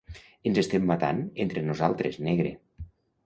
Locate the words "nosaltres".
1.67-2.19